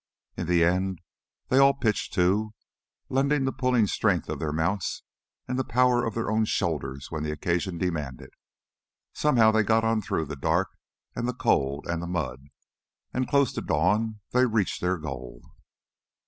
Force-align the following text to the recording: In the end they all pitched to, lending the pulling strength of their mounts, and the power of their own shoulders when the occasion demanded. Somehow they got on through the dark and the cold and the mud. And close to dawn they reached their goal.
In 0.35 0.47
the 0.47 0.63
end 0.63 0.99
they 1.49 1.59
all 1.59 1.75
pitched 1.75 2.11
to, 2.15 2.55
lending 3.07 3.45
the 3.45 3.51
pulling 3.51 3.85
strength 3.85 4.29
of 4.29 4.39
their 4.39 4.51
mounts, 4.51 5.03
and 5.47 5.59
the 5.59 5.63
power 5.63 6.03
of 6.03 6.15
their 6.15 6.31
own 6.31 6.45
shoulders 6.45 7.11
when 7.11 7.21
the 7.21 7.29
occasion 7.31 7.77
demanded. 7.77 8.31
Somehow 9.13 9.51
they 9.51 9.61
got 9.61 9.83
on 9.83 10.01
through 10.01 10.25
the 10.25 10.35
dark 10.35 10.69
and 11.15 11.27
the 11.27 11.35
cold 11.35 11.85
and 11.85 12.01
the 12.01 12.07
mud. 12.07 12.47
And 13.13 13.27
close 13.29 13.53
to 13.53 13.61
dawn 13.61 14.21
they 14.31 14.47
reached 14.47 14.81
their 14.81 14.97
goal. 14.97 15.43